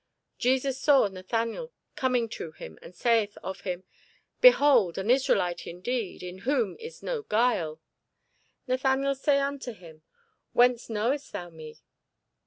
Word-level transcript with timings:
Jesus 0.39 0.79
saw 0.79 1.05
Nathanael 1.07 1.71
coming 1.95 2.27
to 2.29 2.53
him, 2.53 2.79
and 2.81 2.95
saith 2.95 3.37
of 3.43 3.61
him, 3.61 3.83
Behold 4.41 4.97
an 4.97 5.11
Israelite 5.11 5.67
indeed, 5.67 6.23
in 6.23 6.39
whom 6.39 6.75
is 6.79 7.03
no 7.03 7.21
guile! 7.21 7.79
Nathanael 8.65 9.13
saith 9.13 9.39
unto 9.41 9.73
him, 9.73 10.01
Whence 10.53 10.89
knowest 10.89 11.31
thou 11.33 11.51
me? 11.51 11.77